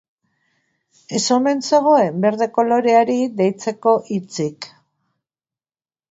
Ez 1.17 1.25
omen 1.33 1.59
zegoen 1.67 2.15
berde 2.23 2.47
koloreari 2.55 3.17
deitzeko 3.41 3.93
hitzik. 4.15 4.69